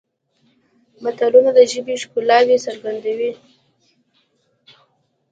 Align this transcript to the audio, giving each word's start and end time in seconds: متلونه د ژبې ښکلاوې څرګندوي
متلونه 1.03 1.51
د 1.57 1.59
ژبې 1.71 1.95
ښکلاوې 2.01 2.57
څرګندوي 2.65 3.31